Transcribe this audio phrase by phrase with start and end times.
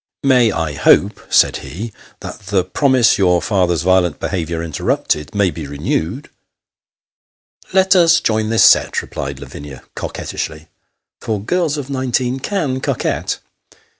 [0.23, 5.67] May I hope," said he," that the promise your father's violent behaviour interrupted, may be
[5.67, 6.31] renewed V"
[7.75, 10.69] "Let us join this set," replied Lavinia, coquettishly
[11.19, 13.37] for girls of nineteen can coquette.